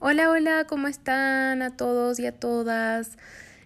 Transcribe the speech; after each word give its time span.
Hola, 0.00 0.30
hola, 0.30 0.64
¿cómo 0.68 0.86
están 0.86 1.60
a 1.60 1.76
todos 1.76 2.20
y 2.20 2.26
a 2.26 2.30
todas? 2.30 3.18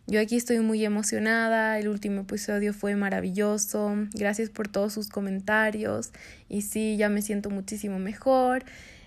Yo 0.06 0.18
aquí 0.18 0.36
estoy 0.36 0.60
muy 0.60 0.82
emocionada, 0.82 1.78
el 1.78 1.88
último 1.88 2.22
episodio 2.22 2.72
fue 2.72 2.96
maravilloso, 2.96 3.94
gracias 4.14 4.48
por 4.48 4.66
todos 4.66 4.94
sus 4.94 5.10
comentarios 5.10 6.10
y 6.48 6.62
sí, 6.62 6.96
ya 6.96 7.10
me 7.10 7.20
siento 7.20 7.50
muchísimo 7.50 7.98
mejor, 7.98 8.64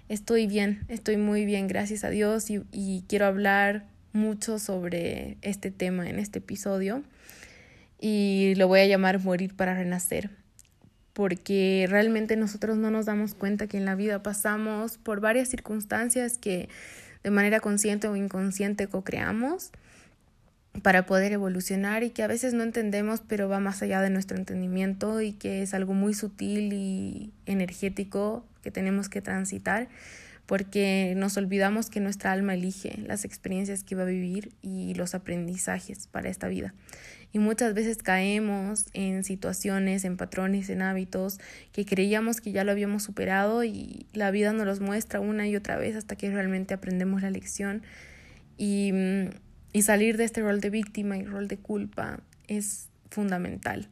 estoy 0.08 0.46
bien, 0.46 0.86
estoy 0.88 1.18
muy 1.18 1.46
bien, 1.46 1.68
gracias 1.68 2.04
a 2.04 2.12
Dios 2.12 2.52
y, 2.52 2.62
y 2.72 3.04
quiero 3.08 3.26
hablar 3.26 3.88
mucho 4.14 4.60
sobre 4.60 5.40
este 5.42 5.72
tema 5.72 6.08
en 6.08 6.20
este 6.20 6.38
episodio 6.38 7.02
y 8.00 8.54
lo 8.56 8.68
voy 8.68 8.82
a 8.82 8.86
llamar 8.86 9.20
Morir 9.20 9.56
para 9.56 9.74
Renacer 9.74 10.30
porque 11.14 11.88
realmente 11.90 12.36
nosotros 12.36 12.78
no 12.78 12.92
nos 12.92 13.06
damos 13.06 13.34
cuenta 13.36 13.68
que 13.68 13.78
en 13.78 13.86
la 13.86 13.96
vida 13.96 14.22
pasamos 14.22 14.98
por 14.98 15.22
varias 15.22 15.48
circunstancias 15.48 16.38
que 16.38 16.68
de 17.26 17.32
manera 17.32 17.60
consciente 17.60 18.08
o 18.08 18.16
inconsciente 18.16 18.86
co-creamos 18.86 19.72
para 20.84 21.08
poder 21.08 21.32
evolucionar 21.32 22.04
y 22.04 22.12
que 22.12 22.22
a 22.22 22.28
veces 22.28 22.54
no 22.54 22.62
entendemos, 22.62 23.20
pero 23.28 23.50
va 23.50 23.60
más 23.60 23.82
allá 23.82 24.00
de 24.02 24.12
nuestro 24.12 24.38
entendimiento 24.38 25.22
y 25.22 25.32
que 25.32 25.64
es 25.64 25.74
algo 25.74 25.96
muy 25.96 26.14
sutil 26.14 26.72
y 26.72 27.34
energético 27.48 28.46
que 28.62 28.70
tenemos 28.70 29.10
que 29.10 29.24
transitar 29.24 29.88
porque 30.46 31.14
nos 31.18 31.38
olvidamos 31.38 31.90
que 31.90 32.00
nuestra 32.00 32.32
alma 32.32 32.54
elige 32.54 33.00
las 33.06 33.26
experiencias 33.26 33.84
que 33.84 33.96
va 33.96 34.04
a 34.04 34.06
vivir 34.06 34.52
y 34.62 34.94
los 34.94 35.16
aprendizajes 35.16 36.08
para 36.08 36.30
esta 36.30 36.48
vida 36.48 36.74
y 37.36 37.40
muchas 37.40 37.74
veces 37.74 37.98
caemos 37.98 38.86
en 38.94 39.26
situaciones, 39.26 40.06
en 40.06 40.16
patrones, 40.16 40.70
en 40.70 40.82
hábitos 40.82 41.38
que 41.74 41.86
creíamos 41.86 42.40
que 42.40 42.54
ya 42.54 42.64
lo 42.64 42.72
habíamos 42.72 43.04
superado 43.04 43.66
y 43.66 44.06
la 44.14 44.32
vida 44.32 44.54
nos 44.54 44.66
los 44.66 44.80
muestra 44.80 45.20
una 45.20 45.46
y 45.46 45.54
otra 45.58 45.76
vez 45.76 45.98
hasta 45.98 46.16
que 46.16 46.32
realmente 46.32 46.74
aprendemos 46.74 47.22
la 47.22 47.30
lección 47.30 47.84
y, 48.58 48.94
y 49.74 49.82
salir 49.82 50.16
de 50.16 50.24
este 50.24 50.44
rol 50.44 50.62
de 50.62 50.70
víctima 50.70 51.18
y 51.18 51.26
rol 51.26 51.50
de 51.50 51.58
culpa 51.58 52.22
es 52.48 52.88
fundamental. 53.10 53.90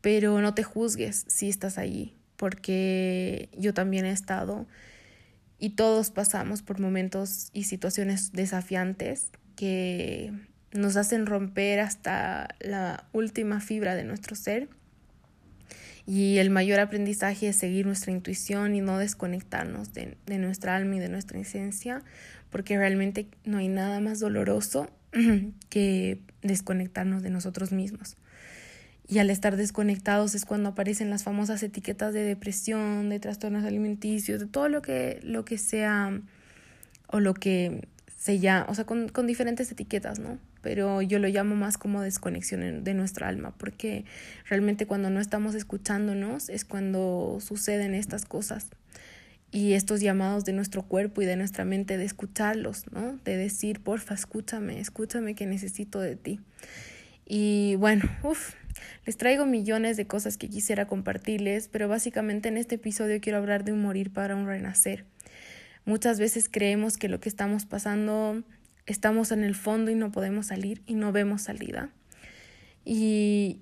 Pero 0.00 0.40
no 0.40 0.54
te 0.54 0.62
juzgues 0.62 1.24
si 1.26 1.48
estás 1.48 1.78
allí, 1.78 2.14
porque 2.36 3.48
yo 3.58 3.74
también 3.74 4.04
he 4.04 4.12
estado 4.12 4.68
y 5.58 5.70
todos 5.70 6.10
pasamos 6.10 6.62
por 6.62 6.80
momentos 6.80 7.50
y 7.52 7.64
situaciones 7.64 8.32
desafiantes 8.32 9.30
que 9.56 10.32
nos 10.72 10.96
hacen 10.96 11.26
romper 11.26 11.80
hasta 11.80 12.48
la 12.60 13.08
última 13.12 13.60
fibra 13.60 13.94
de 13.94 14.04
nuestro 14.04 14.36
ser. 14.36 14.68
Y 16.06 16.38
el 16.38 16.48
mayor 16.48 16.80
aprendizaje 16.80 17.48
es 17.48 17.56
seguir 17.56 17.84
nuestra 17.84 18.12
intuición 18.12 18.74
y 18.74 18.80
no 18.80 18.98
desconectarnos 18.98 19.92
de, 19.92 20.16
de, 20.24 20.38
nuestra 20.38 20.74
alma 20.74 20.96
y 20.96 20.98
de 21.00 21.10
nuestra 21.10 21.38
esencia, 21.38 22.02
porque 22.50 22.78
realmente 22.78 23.28
no 23.44 23.58
hay 23.58 23.68
nada 23.68 24.00
más 24.00 24.20
doloroso 24.20 24.88
que 25.68 26.22
desconectarnos 26.40 27.22
de 27.22 27.30
nosotros 27.30 27.72
mismos. 27.72 28.16
Y 29.08 29.18
al 29.18 29.30
estar 29.30 29.56
desconectados 29.56 30.34
es 30.34 30.44
cuando 30.44 30.70
aparecen 30.70 31.08
las 31.08 31.22
famosas 31.22 31.62
etiquetas 31.62 32.12
de 32.12 32.22
depresión, 32.22 33.08
de 33.08 33.18
trastornos 33.18 33.64
alimenticios, 33.64 34.40
de 34.40 34.46
todo 34.46 34.68
lo 34.68 34.82
que, 34.82 35.20
lo 35.22 35.44
que 35.44 35.56
sea 35.56 36.20
o 37.06 37.20
lo 37.20 37.32
que 37.34 37.88
se 38.16 38.38
llama, 38.38 38.66
o 38.68 38.74
sea, 38.74 38.84
con, 38.84 39.08
con 39.08 39.26
diferentes 39.26 39.72
etiquetas, 39.72 40.18
¿no? 40.18 40.38
pero 40.62 41.02
yo 41.02 41.18
lo 41.18 41.28
llamo 41.28 41.56
más 41.56 41.78
como 41.78 42.02
desconexión 42.02 42.84
de 42.84 42.94
nuestra 42.94 43.28
alma, 43.28 43.54
porque 43.56 44.04
realmente 44.48 44.86
cuando 44.86 45.10
no 45.10 45.20
estamos 45.20 45.54
escuchándonos 45.54 46.48
es 46.48 46.64
cuando 46.64 47.38
suceden 47.40 47.94
estas 47.94 48.24
cosas 48.24 48.66
y 49.50 49.72
estos 49.72 50.00
llamados 50.00 50.44
de 50.44 50.52
nuestro 50.52 50.82
cuerpo 50.82 51.22
y 51.22 51.26
de 51.26 51.36
nuestra 51.36 51.64
mente 51.64 51.96
de 51.96 52.04
escucharlos, 52.04 52.84
¿no? 52.92 53.18
De 53.24 53.36
decir, 53.36 53.80
porfa, 53.80 54.14
escúchame, 54.14 54.78
escúchame 54.80 55.34
que 55.34 55.46
necesito 55.46 56.00
de 56.00 56.16
ti. 56.16 56.40
Y 57.24 57.76
bueno, 57.76 58.04
uff, 58.22 58.54
les 59.06 59.16
traigo 59.16 59.46
millones 59.46 59.96
de 59.96 60.06
cosas 60.06 60.36
que 60.36 60.48
quisiera 60.48 60.86
compartirles, 60.86 61.68
pero 61.68 61.88
básicamente 61.88 62.48
en 62.48 62.56
este 62.56 62.76
episodio 62.76 63.20
quiero 63.20 63.38
hablar 63.38 63.64
de 63.64 63.72
un 63.72 63.82
morir 63.82 64.12
para 64.12 64.36
un 64.36 64.46
renacer. 64.46 65.04
Muchas 65.84 66.18
veces 66.18 66.48
creemos 66.50 66.98
que 66.98 67.08
lo 67.08 67.20
que 67.20 67.28
estamos 67.28 67.64
pasando 67.64 68.42
estamos 68.86 69.32
en 69.32 69.44
el 69.44 69.54
fondo 69.54 69.90
y 69.90 69.94
no 69.94 70.10
podemos 70.10 70.46
salir 70.46 70.82
y 70.86 70.94
no 70.94 71.12
vemos 71.12 71.42
salida. 71.42 71.90
Y, 72.84 73.60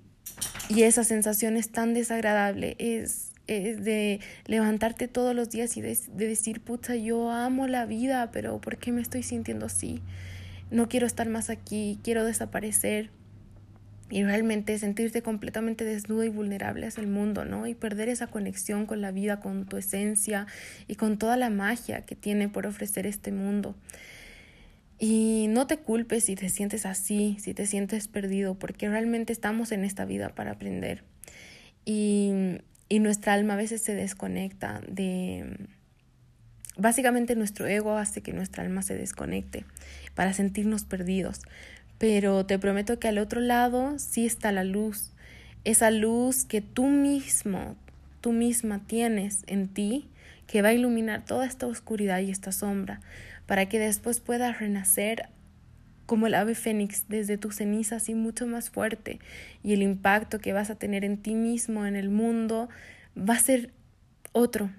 y 0.69 0.83
esa 0.83 1.03
sensación 1.03 1.57
es 1.57 1.69
tan 1.69 1.93
desagradable, 1.93 2.75
es, 2.79 3.31
es 3.47 3.83
de 3.83 4.19
levantarte 4.45 5.07
todos 5.07 5.35
los 5.35 5.49
días 5.49 5.75
y 5.77 5.81
de, 5.81 5.97
de 6.13 6.27
decir, 6.27 6.61
puta, 6.61 6.95
yo 6.95 7.31
amo 7.31 7.67
la 7.67 7.85
vida, 7.85 8.31
pero 8.31 8.59
¿por 8.59 8.77
qué 8.77 8.91
me 8.91 9.01
estoy 9.01 9.23
sintiendo 9.23 9.65
así? 9.65 10.01
No 10.71 10.89
quiero 10.89 11.07
estar 11.07 11.29
más 11.29 11.49
aquí, 11.49 11.99
quiero 12.03 12.25
desaparecer 12.25 13.09
y 14.09 14.23
realmente 14.23 14.77
sentirte 14.79 15.21
completamente 15.21 15.83
desnudo 15.83 16.23
y 16.23 16.29
vulnerable 16.29 16.87
hacia 16.87 17.01
el 17.01 17.07
mundo, 17.07 17.43
¿no? 17.43 17.67
Y 17.67 17.75
perder 17.75 18.07
esa 18.09 18.27
conexión 18.27 18.85
con 18.85 19.01
la 19.01 19.11
vida, 19.11 19.39
con 19.39 19.65
tu 19.65 19.77
esencia 19.77 20.47
y 20.87 20.95
con 20.95 21.17
toda 21.17 21.35
la 21.35 21.49
magia 21.49 22.05
que 22.05 22.15
tiene 22.15 22.47
por 22.47 22.65
ofrecer 22.67 23.05
este 23.05 23.31
mundo. 23.31 23.75
Y 24.99 25.47
no 25.49 25.67
te 25.67 25.77
culpes 25.77 26.25
si 26.25 26.35
te 26.35 26.49
sientes 26.49 26.85
así, 26.85 27.37
si 27.39 27.53
te 27.53 27.67
sientes 27.67 28.07
perdido, 28.07 28.55
porque 28.55 28.89
realmente 28.89 29.33
estamos 29.33 29.71
en 29.71 29.83
esta 29.83 30.05
vida 30.05 30.29
para 30.29 30.51
aprender. 30.51 31.03
Y, 31.85 32.31
y 32.89 32.99
nuestra 32.99 33.33
alma 33.33 33.53
a 33.53 33.57
veces 33.57 33.81
se 33.81 33.93
desconecta 33.93 34.81
de... 34.87 35.67
Básicamente 36.79 37.35
nuestro 37.35 37.65
ego 37.65 37.97
hace 37.97 38.21
que 38.21 38.33
nuestra 38.33 38.63
alma 38.63 38.83
se 38.83 38.95
desconecte 38.95 39.65
para 40.13 40.33
sentirnos 40.33 40.83
perdidos. 40.83 41.41
Pero 41.97 42.45
te 42.45 42.59
prometo 42.59 42.99
que 42.99 43.07
al 43.07 43.17
otro 43.17 43.41
lado 43.41 43.97
sí 43.99 44.25
está 44.25 44.51
la 44.51 44.63
luz. 44.63 45.11
Esa 45.63 45.91
luz 45.91 46.45
que 46.45 46.61
tú 46.61 46.85
mismo, 46.85 47.75
tú 48.21 48.31
misma 48.31 48.81
tienes 48.85 49.43
en 49.47 49.67
ti, 49.67 50.07
que 50.47 50.61
va 50.61 50.69
a 50.69 50.73
iluminar 50.73 51.25
toda 51.25 51.45
esta 51.45 51.67
oscuridad 51.67 52.19
y 52.19 52.31
esta 52.31 52.51
sombra 52.51 53.01
para 53.45 53.67
que 53.67 53.79
después 53.79 54.19
puedas 54.19 54.59
renacer 54.59 55.29
como 56.05 56.27
el 56.27 56.35
ave 56.35 56.55
fénix 56.55 57.05
desde 57.09 57.37
tus 57.37 57.57
cenizas 57.57 58.07
y 58.09 58.15
mucho 58.15 58.47
más 58.47 58.69
fuerte 58.69 59.19
y 59.61 59.73
el 59.73 59.81
impacto 59.81 60.39
que 60.39 60.53
vas 60.53 60.69
a 60.69 60.75
tener 60.75 61.03
en 61.03 61.17
ti 61.17 61.35
mismo, 61.35 61.85
en 61.85 61.95
el 61.95 62.09
mundo, 62.09 62.69
va 63.17 63.35
a 63.35 63.39
ser 63.39 63.71
otro. 64.31 64.69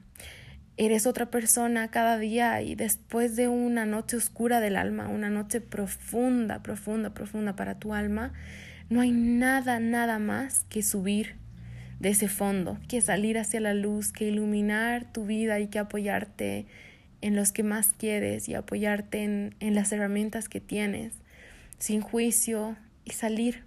Eres 0.81 1.09
otra 1.09 1.27
persona 1.27 1.91
cada 1.91 2.19
día 2.19 2.63
y 2.63 2.77
después 2.77 3.35
de 3.35 3.49
una 3.49 3.85
noche 3.85 4.17
oscura 4.17 4.61
del 4.61 4.77
alma, 4.77 5.09
una 5.09 5.29
noche 5.29 5.61
profunda, 5.61 6.63
profunda, 6.63 7.13
profunda 7.13 7.57
para 7.57 7.81
tu 7.81 7.95
alma, 7.95 8.33
no 8.89 9.01
hay 9.01 9.11
nada, 9.11 9.81
nada 9.81 10.21
más 10.21 10.65
que 10.69 10.85
subir 10.85 11.35
de 11.99 12.11
ese 12.11 12.29
fondo, 12.29 12.79
que 12.87 13.01
salir 13.01 13.39
hacia 13.39 13.59
la 13.59 13.75
luz, 13.75 14.13
que 14.13 14.29
iluminar 14.29 15.13
tu 15.13 15.27
vida 15.27 15.59
y 15.59 15.67
que 15.67 15.81
apoyarte 15.81 16.67
en 17.23 17.35
los 17.35 17.51
que 17.51 17.65
más 17.65 17.93
quieres 17.99 18.49
y 18.49 18.55
apoyarte 18.55 19.25
en, 19.25 19.57
en 19.59 19.75
las 19.75 19.91
herramientas 19.91 20.49
que 20.49 20.61
tienes, 20.61 21.13
sin 21.81 22.03
juicio 22.03 22.77
y 23.05 23.11
salir 23.11 23.65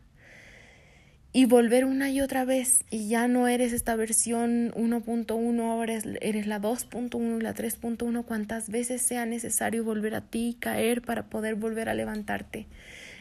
y 1.34 1.46
volver 1.46 1.86
una 1.86 2.10
y 2.10 2.22
otra 2.22 2.44
vez 2.44 2.84
y 2.90 3.08
ya 3.08 3.28
no 3.28 3.48
eres 3.48 3.74
esta 3.74 3.96
versión 3.96 4.72
1.1, 4.74 5.62
ahora 5.62 5.94
eres 6.22 6.48
la 6.48 6.62
2.1, 6.62 7.42
la 7.42 7.54
3.1, 7.54 8.26
cuantas 8.26 8.70
veces 8.70 9.02
sea 9.02 9.26
necesario 9.26 9.84
volver 9.84 10.16
a 10.16 10.22
ti, 10.22 10.58
caer 10.60 11.02
para 11.02 11.24
poder 11.24 11.56
volver 11.56 11.90
a 11.90 11.94
levantarte. 11.94 12.68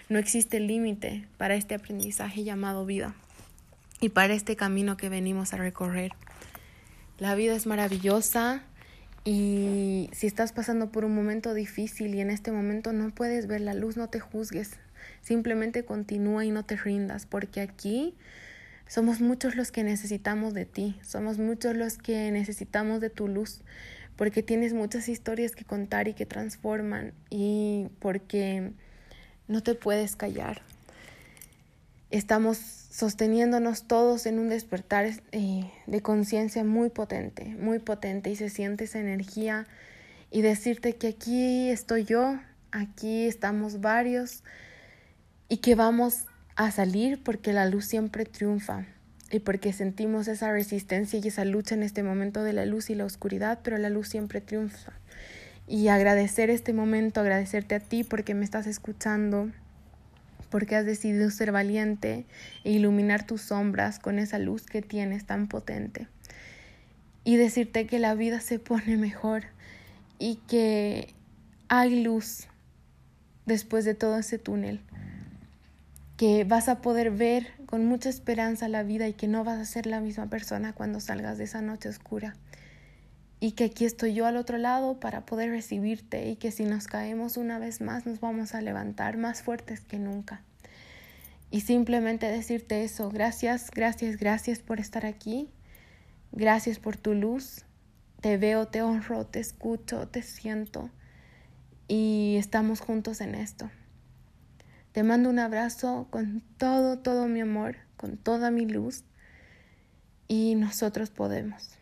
No 0.08 0.18
existe 0.18 0.58
límite 0.58 1.26
para 1.36 1.54
este 1.54 1.74
aprendizaje 1.74 2.42
llamado 2.42 2.84
vida 2.84 3.14
y 4.00 4.08
para 4.08 4.34
este 4.34 4.56
camino 4.56 4.96
que 4.96 5.08
venimos 5.08 5.54
a 5.54 5.58
recorrer. 5.58 6.12
La 7.18 7.34
vida 7.34 7.54
es 7.54 7.66
maravillosa, 7.66 8.64
y 9.24 10.08
si 10.12 10.26
estás 10.26 10.52
pasando 10.52 10.90
por 10.90 11.04
un 11.04 11.14
momento 11.14 11.52
difícil 11.52 12.14
y 12.14 12.20
en 12.20 12.30
este 12.30 12.52
momento 12.52 12.92
no 12.92 13.10
puedes 13.10 13.46
ver 13.46 13.60
la 13.60 13.74
luz, 13.74 13.96
no 13.96 14.08
te 14.08 14.18
juzgues. 14.18 14.78
Simplemente 15.22 15.84
continúa 15.84 16.44
y 16.44 16.50
no 16.50 16.64
te 16.64 16.76
rindas, 16.76 17.26
porque 17.26 17.60
aquí 17.60 18.14
somos 18.86 19.20
muchos 19.20 19.54
los 19.54 19.70
que 19.70 19.84
necesitamos 19.84 20.52
de 20.52 20.64
ti, 20.64 20.98
somos 21.02 21.38
muchos 21.38 21.76
los 21.76 21.96
que 21.96 22.30
necesitamos 22.32 23.00
de 23.00 23.08
tu 23.08 23.28
luz, 23.28 23.62
porque 24.16 24.42
tienes 24.42 24.74
muchas 24.74 25.08
historias 25.08 25.54
que 25.54 25.64
contar 25.64 26.08
y 26.08 26.14
que 26.14 26.26
transforman 26.26 27.12
y 27.30 27.88
porque 28.00 28.72
no 29.46 29.62
te 29.62 29.74
puedes 29.74 30.16
callar. 30.16 30.62
Estamos 32.10 32.58
sosteniéndonos 32.58 33.84
todos 33.84 34.26
en 34.26 34.40
un 34.40 34.48
despertar 34.48 35.08
eh, 35.30 35.70
de 35.86 36.02
conciencia 36.02 36.64
muy 36.64 36.90
potente, 36.90 37.44
muy 37.44 37.78
potente 37.78 38.30
y 38.30 38.36
se 38.36 38.50
siente 38.50 38.84
esa 38.84 38.98
energía 38.98 39.68
y 40.32 40.42
decirte 40.42 40.96
que 40.96 41.08
aquí 41.08 41.70
estoy 41.70 42.04
yo, 42.04 42.40
aquí 42.72 43.26
estamos 43.26 43.80
varios 43.80 44.42
y 45.50 45.56
que 45.56 45.74
vamos 45.74 46.26
a 46.54 46.70
salir 46.70 47.20
porque 47.22 47.52
la 47.52 47.66
luz 47.66 47.84
siempre 47.84 48.24
triunfa 48.24 48.86
y 49.32 49.40
porque 49.40 49.72
sentimos 49.72 50.28
esa 50.28 50.52
resistencia 50.52 51.18
y 51.18 51.26
esa 51.26 51.44
lucha 51.44 51.74
en 51.74 51.82
este 51.82 52.04
momento 52.04 52.44
de 52.44 52.52
la 52.52 52.66
luz 52.66 52.88
y 52.88 52.94
la 52.94 53.04
oscuridad, 53.04 53.58
pero 53.64 53.76
la 53.76 53.90
luz 53.90 54.08
siempre 54.08 54.40
triunfa. 54.40 54.92
Y 55.66 55.88
agradecer 55.88 56.50
este 56.50 56.72
momento, 56.72 57.20
agradecerte 57.20 57.74
a 57.74 57.80
ti 57.80 58.04
porque 58.04 58.34
me 58.34 58.44
estás 58.44 58.68
escuchando, 58.68 59.50
porque 60.50 60.76
has 60.76 60.86
decidido 60.86 61.28
ser 61.30 61.50
valiente 61.50 62.26
e 62.62 62.70
iluminar 62.70 63.26
tus 63.26 63.42
sombras 63.42 63.98
con 63.98 64.20
esa 64.20 64.38
luz 64.38 64.66
que 64.66 64.82
tienes 64.82 65.26
tan 65.26 65.48
potente. 65.48 66.06
Y 67.24 67.36
decirte 67.36 67.86
que 67.86 67.98
la 67.98 68.14
vida 68.14 68.40
se 68.40 68.60
pone 68.60 68.96
mejor 68.96 69.46
y 70.20 70.36
que 70.46 71.12
hay 71.68 72.04
luz 72.04 72.46
después 73.46 73.84
de 73.84 73.94
todo 73.94 74.16
ese 74.18 74.38
túnel 74.38 74.80
que 76.20 76.44
vas 76.44 76.68
a 76.68 76.82
poder 76.82 77.10
ver 77.10 77.46
con 77.64 77.86
mucha 77.86 78.10
esperanza 78.10 78.68
la 78.68 78.82
vida 78.82 79.08
y 79.08 79.14
que 79.14 79.26
no 79.26 79.42
vas 79.42 79.58
a 79.58 79.64
ser 79.64 79.86
la 79.86 80.02
misma 80.02 80.28
persona 80.28 80.74
cuando 80.74 81.00
salgas 81.00 81.38
de 81.38 81.44
esa 81.44 81.62
noche 81.62 81.88
oscura. 81.88 82.36
Y 83.40 83.52
que 83.52 83.64
aquí 83.64 83.86
estoy 83.86 84.12
yo 84.12 84.26
al 84.26 84.36
otro 84.36 84.58
lado 84.58 85.00
para 85.00 85.24
poder 85.24 85.48
recibirte 85.48 86.28
y 86.28 86.36
que 86.36 86.50
si 86.50 86.66
nos 86.66 86.88
caemos 86.88 87.38
una 87.38 87.58
vez 87.58 87.80
más 87.80 88.04
nos 88.04 88.20
vamos 88.20 88.54
a 88.54 88.60
levantar 88.60 89.16
más 89.16 89.40
fuertes 89.40 89.80
que 89.80 89.98
nunca. 89.98 90.42
Y 91.50 91.62
simplemente 91.62 92.26
decirte 92.26 92.84
eso, 92.84 93.08
gracias, 93.08 93.70
gracias, 93.70 94.18
gracias 94.18 94.58
por 94.58 94.78
estar 94.78 95.06
aquí, 95.06 95.48
gracias 96.32 96.78
por 96.78 96.98
tu 96.98 97.14
luz, 97.14 97.64
te 98.20 98.36
veo, 98.36 98.68
te 98.68 98.82
honro, 98.82 99.24
te 99.24 99.40
escucho, 99.40 100.06
te 100.06 100.20
siento 100.20 100.90
y 101.88 102.36
estamos 102.38 102.80
juntos 102.80 103.22
en 103.22 103.34
esto. 103.34 103.70
Te 104.92 105.04
mando 105.04 105.30
un 105.30 105.38
abrazo 105.38 106.08
con 106.10 106.42
todo, 106.58 106.98
todo 106.98 107.28
mi 107.28 107.40
amor, 107.40 107.76
con 107.96 108.16
toda 108.16 108.50
mi 108.50 108.66
luz 108.66 109.04
y 110.26 110.56
nosotros 110.56 111.10
podemos. 111.10 111.79